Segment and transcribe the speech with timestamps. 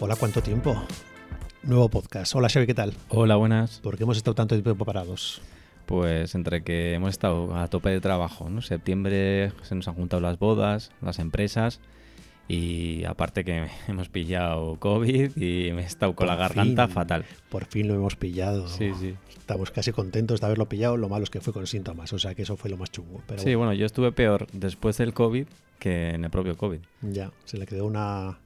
[0.00, 0.80] Hola, ¿cuánto tiempo?
[1.62, 2.34] Nuevo podcast.
[2.36, 2.92] Hola, Xavi, ¿qué tal?
[3.08, 3.80] Hola, buenas.
[3.80, 5.40] ¿Por qué hemos estado tanto tiempo parados?
[5.86, 8.62] Pues entre que hemos estado a tope de trabajo, ¿no?
[8.62, 11.80] Septiembre se nos han juntado las bodas, las empresas
[12.46, 16.94] y aparte que hemos pillado COVID y me he estado con Por la garganta fin,
[16.94, 17.24] fatal.
[17.48, 18.68] Por fin lo hemos pillado.
[18.68, 19.16] Sí, sí.
[19.36, 20.96] Estamos casi contentos de haberlo pillado.
[20.96, 23.22] Lo malo es que fue con síntomas, o sea que eso fue lo más chungo.
[23.26, 25.46] Pero Sí, bueno, yo estuve peor después del COVID
[25.78, 26.80] que en el propio COVID.
[27.02, 28.38] Ya, se le quedó una,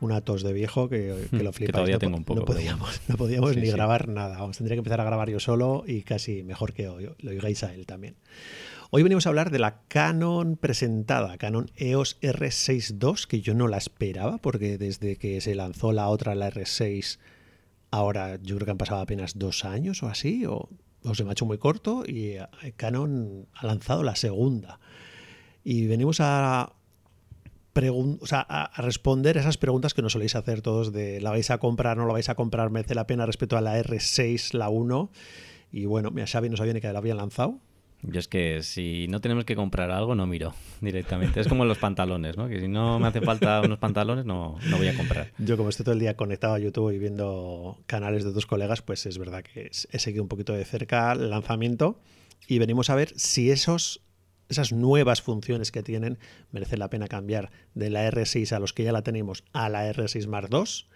[0.00, 2.46] una tos de viejo que, que lo Hmm, Que todavía no, tengo un poco, No
[2.46, 3.72] podíamos, no podíamos Sí, ni sí.
[3.72, 4.38] grabar nada.
[4.38, 7.62] Vamos, tendría que empezar a grabar yo solo y casi mejor que hoy, lo oigáis
[7.64, 8.16] a él también.
[8.90, 13.66] Hoy venimos a hablar de la Canon presentada, Canon EOS R6 II, que yo no
[13.68, 17.18] la esperaba porque desde que se lanzó la otra, la R6,
[17.90, 20.68] ahora yo creo que han pasado apenas dos años o así, o,
[21.02, 24.78] o se me ha hecho muy corto y eh, Canon ha lanzado la segunda.
[25.64, 26.72] Y venimos a,
[27.76, 31.50] o sea, a, a responder esas preguntas que nos soléis hacer todos de la vais
[31.50, 34.68] a comprar, no la vais a comprar, merece la pena respecto a la R6, la
[34.68, 35.10] 1.
[35.72, 37.60] Y bueno, mira, Xavi no sabía ni que la habían lanzado.
[38.02, 41.40] Yo es que si no tenemos que comprar algo, no miro directamente.
[41.40, 42.48] Es como los pantalones, ¿no?
[42.48, 45.32] Que si no me hace falta unos pantalones, no, no voy a comprar.
[45.38, 48.82] Yo como estoy todo el día conectado a YouTube y viendo canales de otros colegas,
[48.82, 51.98] pues es verdad que he seguido un poquito de cerca el lanzamiento
[52.46, 54.02] y venimos a ver si esos,
[54.48, 56.18] esas nuevas funciones que tienen
[56.50, 59.90] merecen la pena cambiar de la R6 a los que ya la tenemos a la
[59.92, 60.86] R6 Mark II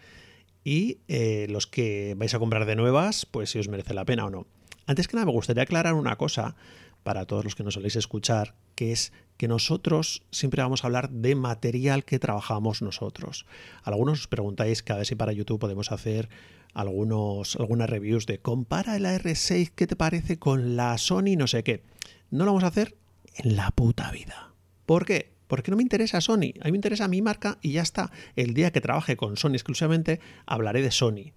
[0.64, 4.26] y eh, los que vais a comprar de nuevas, pues si os merece la pena
[4.26, 4.46] o no.
[4.86, 6.56] Antes que nada, me gustaría aclarar una cosa
[7.02, 11.10] para todos los que nos soléis escuchar, que es que nosotros siempre vamos a hablar
[11.10, 13.46] de material que trabajamos nosotros.
[13.82, 16.28] Algunos os preguntáis que a ver si para YouTube podemos hacer
[16.74, 21.36] algunos, algunas reviews de compara el R6, ¿qué te parece con la Sony?
[21.38, 21.82] No sé qué.
[22.30, 22.96] No lo vamos a hacer
[23.36, 24.54] en la puta vida.
[24.86, 25.32] ¿Por qué?
[25.46, 28.12] Porque no me interesa Sony, a mí me interesa mi marca y ya está.
[28.36, 31.32] El día que trabaje con Sony exclusivamente, hablaré de Sony.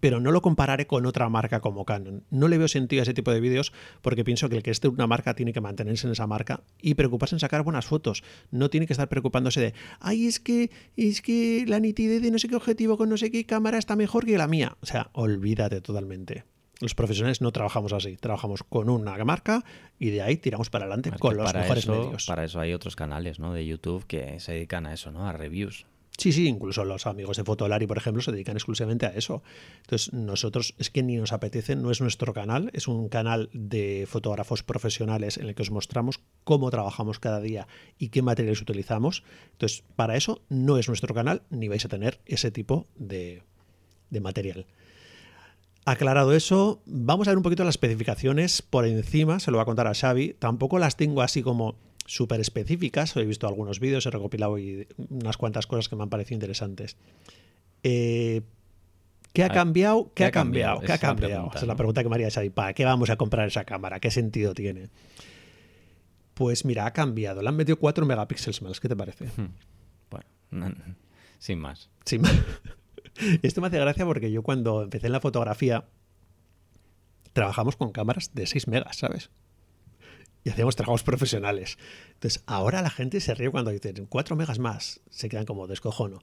[0.00, 2.24] Pero no lo compararé con otra marca como Canon.
[2.30, 4.86] No le veo sentido a ese tipo de vídeos porque pienso que el que esté
[4.86, 8.22] en una marca tiene que mantenerse en esa marca y preocuparse en sacar buenas fotos.
[8.50, 12.38] No tiene que estar preocupándose de, ay, es que, es que la nitidez de no
[12.38, 14.78] sé qué objetivo con no sé qué cámara está mejor que la mía.
[14.80, 16.44] O sea, olvídate totalmente.
[16.80, 19.64] Los profesionales no trabajamos así, trabajamos con una marca
[19.98, 22.26] y de ahí tiramos para adelante con los para mejores eso, medios.
[22.26, 23.52] Para eso hay otros canales, ¿no?
[23.52, 25.26] De YouTube que se dedican a eso, ¿no?
[25.26, 25.86] A reviews.
[26.18, 29.44] Sí, sí, incluso los amigos de Fotolari, por ejemplo, se dedican exclusivamente a eso.
[29.82, 34.04] Entonces, nosotros es que ni nos apetece, no es nuestro canal, es un canal de
[34.08, 37.68] fotógrafos profesionales en el que os mostramos cómo trabajamos cada día
[38.00, 39.22] y qué materiales utilizamos.
[39.52, 43.44] Entonces, para eso no es nuestro canal, ni vais a tener ese tipo de,
[44.10, 44.66] de material.
[45.90, 49.64] Aclarado eso, vamos a ver un poquito las especificaciones por encima, se lo va a
[49.64, 50.34] contar a Xavi.
[50.38, 55.38] Tampoco las tengo así como súper específicas, he visto algunos vídeos, he recopilado y unas
[55.38, 56.98] cuantas cosas que me han parecido interesantes.
[57.82, 58.42] Eh,
[59.32, 60.12] ¿Qué ha cambiado?
[60.14, 60.80] ¿Qué, ha cambiado?
[60.80, 61.32] ¿Qué ha cambiado?
[61.32, 62.50] pregunta, Esa es la pregunta que me haría Xavi.
[62.50, 63.98] ¿Para qué vamos a comprar esa cámara?
[63.98, 64.90] ¿Qué sentido tiene?
[66.34, 67.40] Pues mira, ha cambiado.
[67.40, 68.78] Le han metido 4 megapíxeles más.
[68.78, 69.30] ¿Qué te parece?
[70.50, 70.76] Bueno,
[71.38, 71.88] sin más.
[72.04, 72.20] Sí.
[73.42, 75.84] Esto me hace gracia porque yo cuando empecé en la fotografía
[77.32, 79.30] trabajamos con cámaras de 6 megas, ¿sabes?
[80.44, 81.78] Y hacíamos trabajos profesionales.
[82.14, 85.00] Entonces, ahora la gente se ríe cuando dicen 4 megas más.
[85.10, 86.20] Se quedan como descojono.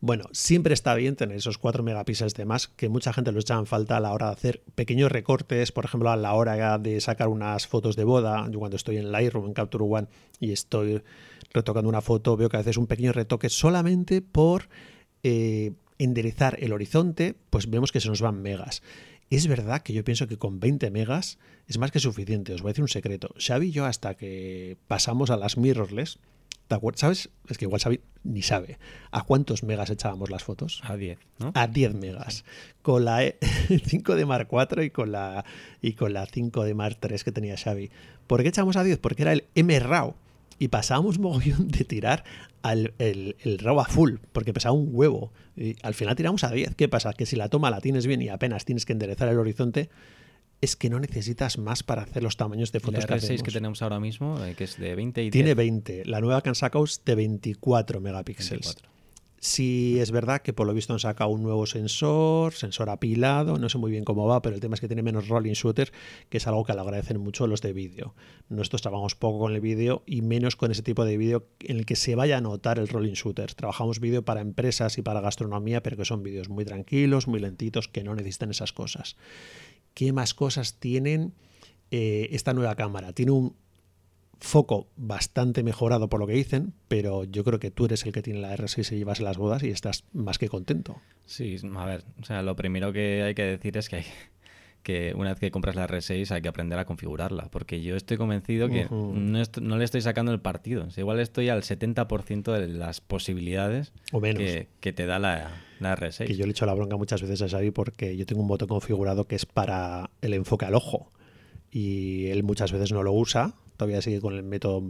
[0.00, 3.54] Bueno, siempre está bien tener esos 4 megapíxeles de más, que mucha gente los echa
[3.54, 7.00] en falta a la hora de hacer pequeños recortes, por ejemplo, a la hora de
[7.00, 8.46] sacar unas fotos de boda.
[8.50, 10.08] Yo cuando estoy en Lightroom, en Capture One,
[10.38, 11.02] y estoy
[11.52, 14.68] retocando una foto, veo que a veces un pequeño retoque solamente por
[15.22, 18.82] eh, enderezar el horizonte, pues vemos que se nos van megas.
[19.30, 22.54] Es verdad que yo pienso que con 20 megas es más que suficiente.
[22.54, 23.34] Os voy a decir un secreto.
[23.38, 26.18] Xavi y yo hasta que pasamos a las mirrorless,
[26.68, 26.96] ¿te?
[26.96, 27.28] ¿Sabes?
[27.48, 28.78] Es que igual Xavi ni sabe.
[29.10, 30.80] ¿A cuántos megas echábamos las fotos?
[30.84, 31.50] A 10, ¿no?
[31.54, 32.44] A 10 megas.
[32.82, 33.36] Con la E-
[33.84, 35.44] 5 de Mark 4 y con la
[35.82, 37.90] y con la 5 de Mark 3 que tenía Xavi.
[38.28, 38.98] ¿Por qué echamos a 10?
[38.98, 40.14] Porque era el M-RAW.
[40.58, 42.24] Y pasábamos mogollón de tirar
[42.62, 45.32] al, el, el RAW a full, porque pesaba un huevo.
[45.56, 46.74] Y al final tiramos a 10.
[46.74, 47.12] ¿Qué pasa?
[47.12, 49.90] Que si la toma la tienes bien y apenas tienes que enderezar el horizonte,
[50.60, 53.42] es que no necesitas más para hacer los tamaños de la fotos que R6 hacemos.
[53.42, 56.04] que tenemos ahora mismo, eh, que es de 20 y Tiene 10, 20.
[56.06, 58.66] La nueva que han sacado es de 24 megapíxeles.
[58.66, 58.95] 24.
[59.46, 63.68] Sí, es verdad que por lo visto han sacado un nuevo sensor, sensor apilado, no
[63.68, 65.92] sé muy bien cómo va, pero el tema es que tiene menos rolling shooter,
[66.28, 68.16] que es algo que le agradecen mucho los de vídeo.
[68.48, 71.86] Nosotros trabajamos poco con el vídeo y menos con ese tipo de vídeo en el
[71.86, 73.54] que se vaya a notar el rolling shooter.
[73.54, 77.86] Trabajamos vídeo para empresas y para gastronomía, pero que son vídeos muy tranquilos, muy lentitos,
[77.86, 79.16] que no necesitan esas cosas.
[79.94, 81.34] ¿Qué más cosas tienen
[81.92, 83.12] eh, esta nueva cámara?
[83.12, 83.54] Tiene un
[84.40, 88.22] foco bastante mejorado por lo que dicen, pero yo creo que tú eres el que
[88.22, 91.00] tiene la R6 y llevas las bodas y estás más que contento.
[91.24, 94.04] Sí, a ver, o sea, lo primero que hay que decir es que hay,
[94.82, 98.16] que una vez que compras la R6 hay que aprender a configurarla, porque yo estoy
[98.18, 100.86] convencido que no, le estoy sacando el partido.
[100.96, 104.42] igual estoy al 70% de las posibilidades o menos.
[104.80, 105.50] Que, te da la,
[105.80, 106.26] R6.
[106.26, 108.68] Que yo le echo la bronca muchas veces a Xavi porque yo tengo un botón
[108.68, 111.10] configurado que es para el enfoque al ojo
[111.70, 114.82] y él muchas veces no lo usa, todavía sigue con el método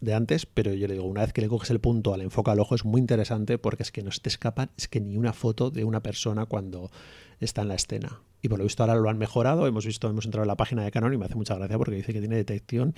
[0.00, 2.50] de antes, pero yo le digo, una vez que le coges el punto al enfoque
[2.50, 5.16] al ojo es muy interesante porque es que no se te escapan, es que ni
[5.16, 6.90] una foto de una persona cuando
[7.40, 8.20] está en la escena.
[8.42, 9.66] Y por lo visto ahora lo han mejorado.
[9.66, 11.96] Hemos visto, hemos entrado en la página de Canon y me hace mucha gracia porque
[11.96, 12.94] dice que tiene detección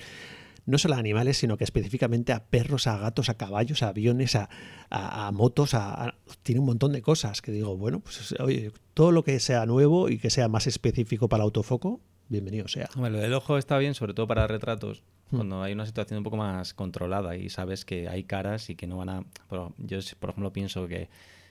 [0.67, 4.35] no solo a animales, sino que específicamente a perros, a gatos, a caballos, a aviones,
[4.35, 9.23] a, motos, a, tiene un montón de cosas que digo, bueno, pues oye, todo lo
[9.23, 12.89] que sea nuevo y que sea más específico para el autofoco, bienvenido sea.
[12.97, 15.03] Bueno, lo del ojo está bien, sobre todo para retratos.
[15.31, 18.87] Cuando hay una situación un poco más controlada y sabes que hay caras y que
[18.87, 19.23] no van a...
[19.77, 21.09] Yo, por ejemplo, pienso que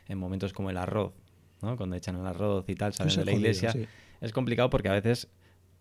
[0.08, 1.12] en momentos como el arroz,
[1.60, 3.74] cuando echan el arroz y tal, salen de la iglesia.
[4.20, 5.28] Es complicado porque a veces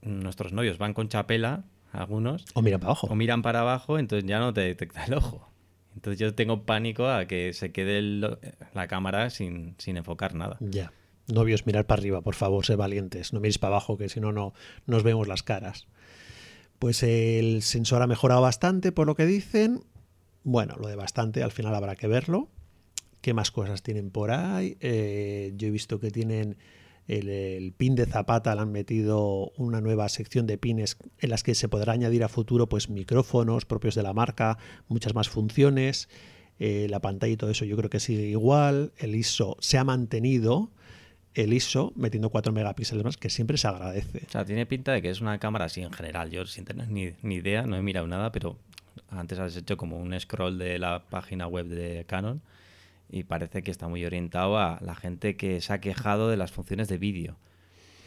[0.01, 2.45] nuestros novios van con chapela, algunos.
[2.53, 3.07] O miran para abajo.
[3.07, 5.49] O miran para abajo, entonces ya no te detecta el ojo.
[5.95, 10.57] Entonces yo tengo pánico a que se quede la cámara sin, sin enfocar nada.
[10.59, 10.91] Ya.
[11.27, 13.33] Novios, mirar para arriba, por favor, sé valientes.
[13.33, 14.53] No miréis para abajo, que si no, no
[14.85, 15.87] nos vemos las caras.
[16.79, 19.83] Pues el sensor ha mejorado bastante, por lo que dicen.
[20.43, 22.49] Bueno, lo de bastante, al final habrá que verlo.
[23.21, 24.77] ¿Qué más cosas tienen por ahí?
[24.81, 26.57] Eh, yo he visto que tienen
[27.07, 31.55] el, pin de zapata, le han metido una nueva sección de pines en las que
[31.55, 34.57] se podrá añadir a futuro pues micrófonos propios de la marca,
[34.87, 36.09] muchas más funciones.
[36.57, 38.93] Eh, la pantalla y todo eso yo creo que sigue igual.
[38.97, 40.71] El ISO se ha mantenido
[41.35, 44.23] el ISO metiendo 4 megapíxeles más, que siempre se agradece.
[44.27, 46.31] O sea, tiene pinta de que es una cámara así en general.
[46.31, 48.57] Yo sin tener ni, ni, idea, no he mirado nada, pero
[49.09, 52.41] antes has hecho como un scroll de la página web de Canon
[53.09, 56.51] y parece que está muy orientado a la gente que se ha quejado de las
[56.51, 57.37] funciones de vídeo.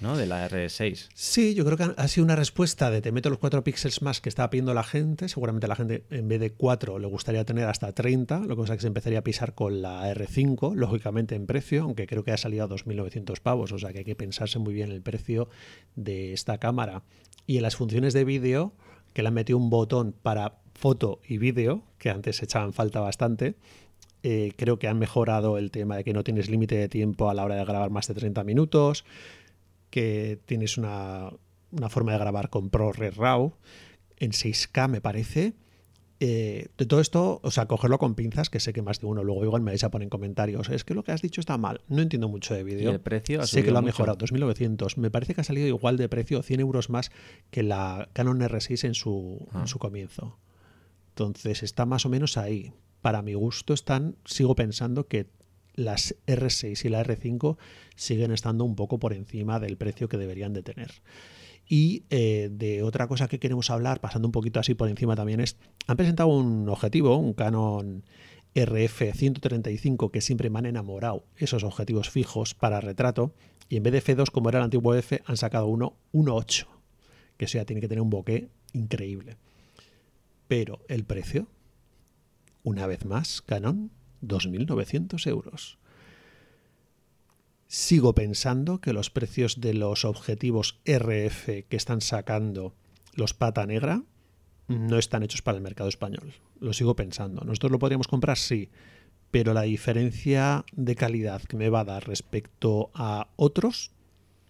[0.01, 0.17] ¿No?
[0.17, 1.09] De la R6.
[1.15, 4.21] Sí, yo creo que ha sido una respuesta de te meto los 4 píxeles más
[4.21, 5.29] que estaba pidiendo la gente.
[5.29, 8.75] Seguramente la gente en vez de 4 le gustaría tener hasta 30, lo que pasa
[8.75, 12.33] es que se empezaría a pisar con la R5, lógicamente en precio, aunque creo que
[12.33, 15.49] ha salido a 2.900 pavos, o sea que hay que pensarse muy bien el precio
[15.97, 17.03] de esta cámara.
[17.47, 18.73] Y en las funciones de vídeo,
[19.13, 23.57] que le han metido un botón para foto y vídeo, que antes echaban falta bastante,
[24.23, 27.35] eh, creo que han mejorado el tema de que no tienes límite de tiempo a
[27.35, 29.05] la hora de grabar más de 30 minutos,
[29.91, 31.31] que tienes una,
[31.89, 33.55] forma de grabar con ProRes RAW
[34.17, 35.55] en 6K, me parece.
[36.21, 39.23] Eh, de todo esto, o sea, cogerlo con pinzas, que sé que más de uno
[39.23, 40.69] luego igual me vais a poner en comentarios.
[40.69, 41.83] Es que lo que has dicho está mal.
[41.89, 42.91] No entiendo mucho de vídeo.
[42.91, 43.47] el precio?
[43.47, 44.97] sé que lo ha mejorado, 2.900.
[44.97, 47.13] Me parece que ha salido igual de precio, 100 euros más
[47.51, 49.67] que la Canon R6 en su, en ah.
[49.67, 50.39] su comienzo.
[51.11, 55.31] Entonces está más o menos ahí para mi gusto están, sigo pensando que
[55.79, 57.57] las R6 y la R5
[57.95, 60.91] siguen estando un poco por encima del precio que deberían de tener.
[61.69, 65.41] Y eh, de otra cosa que queremos hablar, pasando un poquito así por encima también,
[65.41, 68.05] es, han presentado un objetivo, un Canon
[68.55, 73.33] RF 135 que siempre me han enamorado esos objetivos fijos para retrato
[73.69, 76.67] y en vez de F2 como era el antiguo F han sacado uno 1.8
[77.37, 79.37] que eso ya tiene que tener un bokeh increíble
[80.49, 81.47] pero el precio
[82.69, 83.91] una vez más, Canon,
[84.23, 85.79] 2.900 euros.
[87.67, 92.75] Sigo pensando que los precios de los objetivos RF que están sacando
[93.15, 94.03] los pata negra
[94.69, 96.35] no están hechos para el mercado español.
[96.61, 97.43] Lo sigo pensando.
[97.45, 98.39] ¿Nosotros lo podríamos comprar?
[98.39, 98.71] Sí.
[99.31, 103.93] Pero la diferencia de calidad que me va a dar respecto a otros,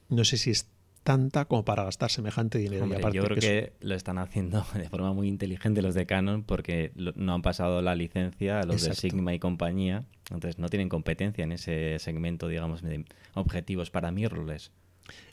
[0.08, 0.68] no sé si es
[1.09, 2.87] tanta como para gastar semejante dinero.
[3.11, 7.33] yo creo que, lo están haciendo de forma muy inteligente los de Canon porque no
[7.33, 11.53] han pasado la licencia a los de Sigma y compañía, entonces no tienen competencia en
[11.53, 14.71] ese segmento, digamos, de objetivos para mirrorless.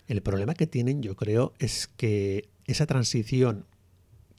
[0.08, 3.66] El problema que tienen, yo creo, es que esa transición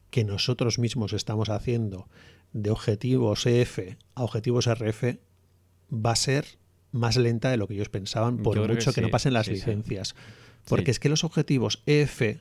[0.08, 2.08] que nosotros mismos estamos haciendo
[2.54, 5.18] de objetivos EF a objetivos RF
[5.92, 6.46] va a ser
[6.92, 10.14] más lenta de lo que ellos pensaban, por mucho que, no pasen las licencias.
[10.66, 12.40] Porque es que los objetivos EF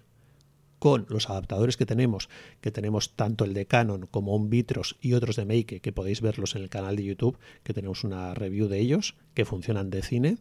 [0.79, 2.29] con los adaptadores que tenemos,
[2.61, 6.21] que tenemos tanto el de Canon como un Vitros y otros de Make, que podéis
[6.21, 10.01] verlos en el canal de YouTube, que tenemos una review de ellos, que funcionan de
[10.01, 10.37] cine,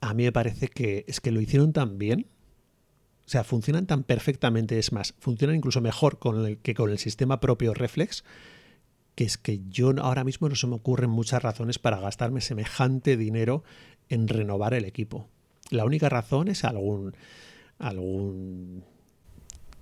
[0.00, 2.26] a mí me parece que es que lo hicieron tan bien,
[3.26, 6.98] o sea, funcionan tan perfectamente, es más, funcionan incluso mejor con el, que con el
[6.98, 8.22] sistema propio Reflex,
[9.14, 13.16] que es que yo ahora mismo no se me ocurren muchas razones para gastarme semejante
[13.16, 13.64] dinero
[14.08, 15.28] en renovar el equipo.
[15.74, 17.14] La única razón es algún,
[17.78, 18.84] algún,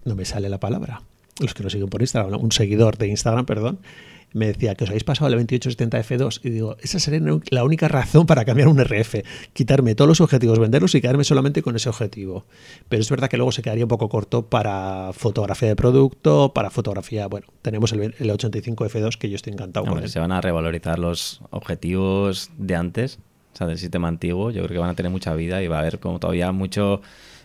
[0.04, 1.02] no me sale la palabra,
[1.40, 3.80] los que nos siguen por Instagram, un seguidor de Instagram, perdón,
[4.34, 7.20] me decía que os habéis pasado al 2870F2 y digo, esa sería
[7.50, 9.16] la única razón para cambiar un RF,
[9.52, 12.46] quitarme todos los objetivos, venderlos y quedarme solamente con ese objetivo.
[12.88, 16.70] Pero es verdad que luego se quedaría un poco corto para fotografía de producto, para
[16.70, 20.08] fotografía, bueno, tenemos el, 85F2 que yo estoy encantado con él.
[20.08, 23.18] Se van a revalorizar los objetivos de antes,
[23.52, 25.76] o sea, del sistema antiguo, yo creo que van a tener mucha vida y va
[25.76, 27.00] a haber como todavía mucho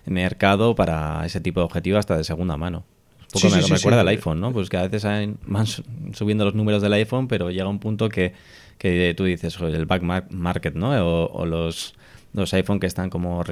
[0.05, 2.85] mercado para ese tipo de objetivos hasta de segunda mano
[3.31, 4.53] poco me, recuerda al iPhone, ¿no?
[4.53, 5.03] Pues que a veces
[5.45, 5.65] van
[6.13, 8.33] subiendo los números del iPhone, pero llega un punto que,
[8.77, 10.91] que tú dices, el back market, ¿no?
[11.05, 11.93] O, los,
[12.33, 13.43] los iPhone que están como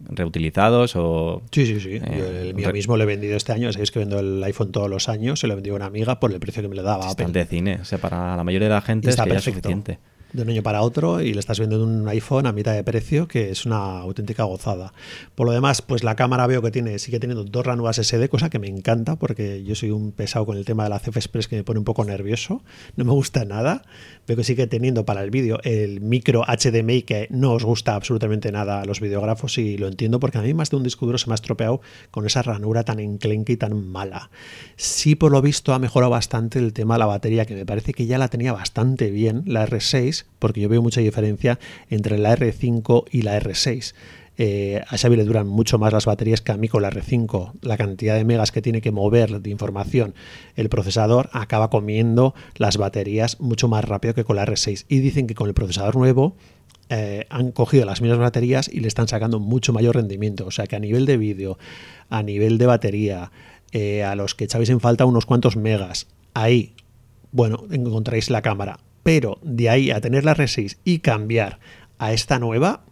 [0.00, 1.42] reutilizados o...
[1.52, 1.96] Sí, sí, sí.
[1.96, 3.72] Eh, el mío mismo lo he vendido este año.
[3.72, 5.40] Sabéis que vendo el iPhone todos los años.
[5.40, 7.06] Se lo he vendido a una amiga por el precio que me le daba.
[7.06, 7.78] Bastante de cine.
[7.80, 9.98] O sea, para la mayoría de la gente es, que suficiente
[10.34, 13.28] de un año para otro y le estás vendiendo un iPhone a mitad de precio,
[13.28, 14.92] que es una auténtica gozada.
[15.34, 18.50] Por lo demás, pues la cámara veo que tiene, sigue teniendo dos ranuras SD, cosa
[18.50, 21.48] que me encanta porque yo soy un pesado con el tema de la CF Express
[21.48, 22.62] que me pone un poco nervioso.
[22.96, 23.82] No me gusta nada.
[24.26, 28.50] Veo que sigue teniendo para el vídeo el micro HDMI que no os gusta absolutamente
[28.50, 31.18] nada a los videógrafos y lo entiendo porque a mí más de un disco duro
[31.18, 34.30] se me ha estropeado con esa ranura tan enclenque y tan mala.
[34.76, 37.92] Sí, por lo visto ha mejorado bastante el tema de la batería, que me parece
[37.92, 41.58] que ya la tenía bastante bien, la R6, porque yo veo mucha diferencia
[41.90, 43.94] entre la R5 y la R6.
[44.36, 47.52] Eh, a Xavi le duran mucho más las baterías que a mí con la R5.
[47.62, 50.14] La cantidad de megas que tiene que mover de información
[50.56, 54.86] el procesador acaba comiendo las baterías mucho más rápido que con la R6.
[54.88, 56.36] Y dicen que con el procesador nuevo
[56.88, 60.46] eh, han cogido las mismas baterías y le están sacando mucho mayor rendimiento.
[60.46, 61.58] O sea que a nivel de vídeo,
[62.10, 63.30] a nivel de batería,
[63.72, 66.74] eh, a los que echabais en falta unos cuantos megas, ahí,
[67.32, 71.60] bueno, encontráis la cámara pero de ahí a tener la R6 y cambiar
[71.98, 72.82] a esta nueva,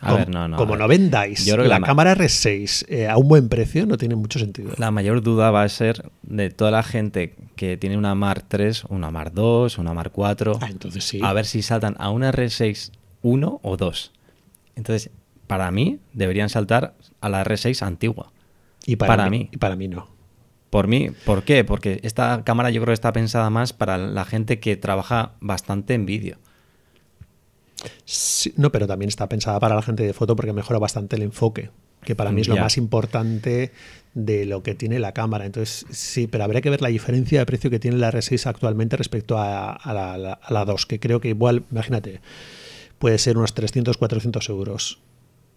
[0.00, 3.86] a ver, no, no, como no vendáis la, cámara R6 eh, a un buen precio,
[3.86, 4.72] no tiene mucho sentido.
[4.78, 8.86] La mayor duda va a ser de toda la gente que tiene una Mark 3,
[8.88, 10.58] una Mark 2, una Mark 4.
[10.60, 11.20] Ah, entonces sí.
[11.22, 12.90] A ver si saltan a una R6
[13.22, 14.12] 1 o 2.
[14.74, 15.10] Entonces,
[15.46, 18.32] para mí, deberían saltar a la R6 antigua.
[18.86, 20.08] Y para, mí, Y para mí no.
[20.72, 21.64] Por mí, ¿por qué?
[21.64, 25.92] Porque esta cámara yo creo que está pensada más para la gente que trabaja bastante
[25.92, 26.38] en vídeo.
[28.56, 31.68] no, pero también está pensada para la gente de foto porque mejora bastante el enfoque,
[32.06, 33.70] que para mí es lo más importante
[34.14, 35.44] de lo que tiene la cámara.
[35.44, 38.96] Entonces, sí, pero habría que ver la diferencia de precio que tiene la R6 actualmente
[38.96, 42.22] respecto a, la, a la 2, que creo que igual, imagínate,
[42.98, 45.02] puede ser unos 300, 400 euros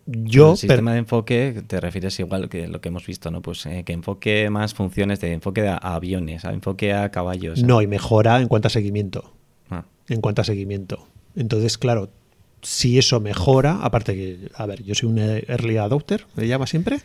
[0.05, 3.41] yo el sistema de enfoque te refieres igual que lo que hemos visto, ¿no?
[3.41, 7.63] Pues eh, que enfoque más funciones de enfoque a, aviones, a enfoque a caballos.
[7.63, 9.33] No, y mejora en cuanto a seguimiento.
[9.69, 9.85] Ah.
[10.07, 11.07] En cuanto a seguimiento.
[11.35, 12.11] Entonces, claro,
[12.61, 16.99] si eso mejora, aparte que, a ver, yo soy un early adopter, me llama siempre.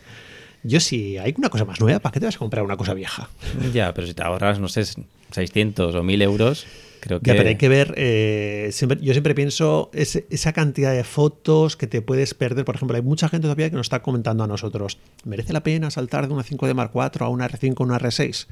[0.63, 2.93] Yo si hay una cosa más nueva, ¿para qué te vas a comprar una cosa
[2.93, 3.29] vieja?
[3.73, 4.83] Ya, pero si te ahorras, no sé,
[5.31, 6.67] 600 o 1000 euros,
[7.01, 7.27] Creo que...
[7.27, 12.01] Ya, pero hay que ver, eh, yo siempre pienso esa cantidad de fotos que te
[12.01, 12.63] puedes perder.
[12.63, 15.89] Por ejemplo, hay mucha gente todavía que nos está comentando a nosotros, ¿merece la pena
[15.89, 18.47] saltar de una 5D Mark IV a una R5 o una R6?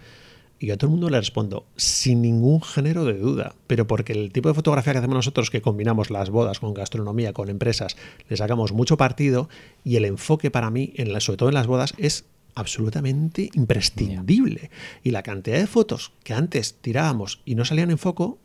[0.62, 4.34] Y a todo el mundo le respondo, sin ningún género de duda, pero porque el
[4.34, 7.96] tipo de fotografía que hacemos nosotros, que combinamos las bodas con gastronomía, con empresas,
[8.28, 9.48] le sacamos mucho partido
[9.86, 12.26] y el enfoque para mí, en la, sobre todo en las bodas, es
[12.60, 14.70] absolutamente imprescindible.
[15.04, 18.40] Y la cantidad de fotos que antes tirábamos y no salían en foco,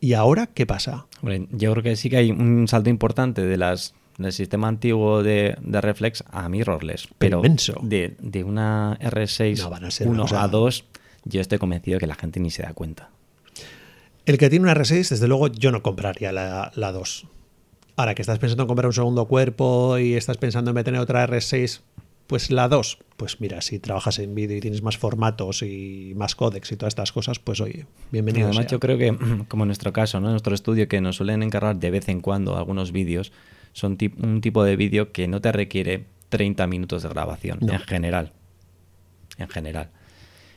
[0.00, 1.06] ¿y ahora qué pasa?
[1.50, 5.56] yo creo que sí que hay un salto importante de las del sistema antiguo de,
[5.62, 7.42] reflex a mirrorless, pero
[7.82, 10.84] de, de, una R6 1 a 2
[11.24, 13.10] yo estoy convencido que la gente ni se da cuenta.
[14.24, 17.26] El que tiene una R6, desde luego, yo no compraría la, la 2.
[17.96, 21.26] Ahora que estás pensando en comprar un segundo cuerpo y estás pensando en meter otra
[21.26, 21.80] R6,
[22.26, 26.34] pues la 2, pues mira, si trabajas en vídeo y tienes más formatos y más
[26.34, 28.48] códex y todas estas cosas, pues oye, bienvenido.
[28.48, 29.16] Además, yo creo que,
[29.48, 30.26] como en nuestro caso, ¿no?
[30.28, 33.32] en nuestro estudio, que nos suelen encargar de vez en cuando algunos vídeos,
[33.72, 38.32] son un tipo de vídeo que no te requiere 30 minutos de grabación, en general.
[39.38, 39.90] En general.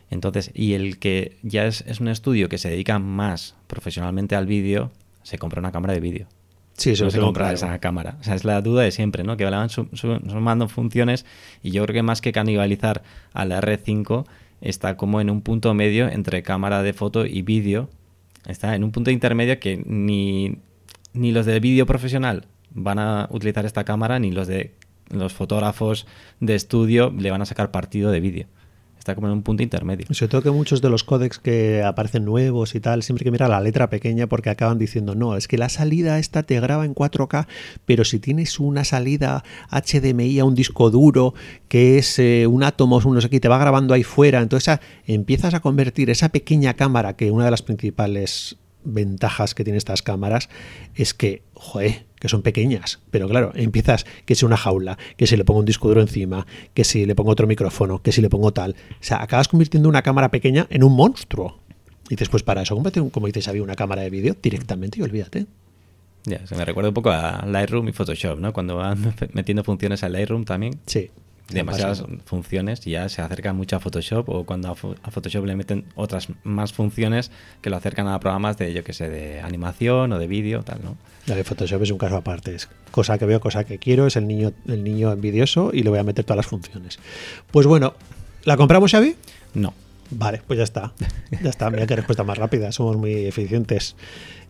[0.09, 4.47] Entonces, y el que ya es, es un estudio que se dedica más profesionalmente al
[4.47, 6.27] vídeo, se compra una cámara de vídeo.
[6.79, 8.17] Sí, eso no se compra esa cámara.
[8.21, 9.35] O sea, es la duda de siempre, ¿no?
[9.35, 11.25] Que van sumando funciones
[11.61, 14.25] y yo creo que más que canibalizar a la R5
[14.61, 17.89] está como en un punto medio entre cámara de foto y vídeo.
[18.47, 20.59] Está en un punto intermedio que ni,
[21.13, 24.73] ni los de vídeo profesional van a utilizar esta cámara ni los de
[25.09, 26.07] los fotógrafos
[26.39, 28.47] de estudio le van a sacar partido de vídeo.
[29.15, 30.05] Como en un punto intermedio.
[30.11, 33.47] Sobre todo que muchos de los códecs que aparecen nuevos y tal, siempre que mira
[33.47, 36.95] la letra pequeña porque acaban diciendo, no, es que la salida esta te graba en
[36.95, 37.47] 4K,
[37.85, 41.33] pero si tienes una salida HDMI a un disco duro
[41.67, 45.53] que es eh, un átomo, no sé qué, te va grabando ahí fuera, entonces empiezas
[45.53, 50.49] a convertir esa pequeña cámara, que una de las principales ventajas que tienen estas cámaras
[50.95, 55.37] es que, joder, que son pequeñas, pero claro, empiezas que si una jaula, que si
[55.37, 58.29] le pongo un disco duro encima, que si le pongo otro micrófono, que si le
[58.29, 58.75] pongo tal.
[58.91, 61.59] O sea, acabas convirtiendo una cámara pequeña en un monstruo.
[62.09, 62.75] Y después para eso,
[63.11, 65.45] como dices, había una cámara de vídeo directamente y olvídate.
[66.25, 68.51] Ya, se me recuerda un poco a Lightroom y Photoshop, ¿no?
[68.51, 70.79] Cuando van metiendo funciones a Lightroom también.
[70.85, 71.09] Sí
[71.49, 75.85] demasiadas funciones y ya se acerca mucho a Photoshop o cuando a, Photoshop le meten
[75.95, 80.19] otras más funciones que lo acercan a programas de, yo que sé, de animación o
[80.19, 80.97] de vídeo, tal, ¿no?
[81.25, 84.15] La de Photoshop es un caso aparte, es cosa que veo, cosa que quiero, es
[84.15, 86.99] el niño, el niño envidioso y le voy a meter todas las funciones.
[87.51, 87.93] Pues bueno,
[88.43, 89.15] ¿la compramos, Xavi?
[89.53, 89.73] No.
[90.11, 90.93] Vale, pues ya está.
[91.41, 93.95] Ya está, mira qué respuesta más rápida, somos muy eficientes.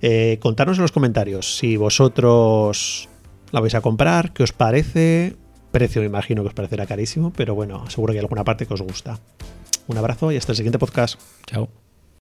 [0.02, 3.10] Eh, contarnos en los comentarios si vosotros
[3.52, 5.36] la vais a comprar, qué os parece,
[5.72, 8.74] Precio me imagino que os parecerá carísimo, pero bueno, seguro que hay alguna parte que
[8.74, 9.20] os gusta.
[9.88, 11.20] Un abrazo y hasta el siguiente podcast.
[11.46, 11.89] Chao.